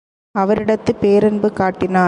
அவரிடத்துப் 0.35 1.01
பேரன்பு 1.01 1.53
காட்டினான். 1.53 1.99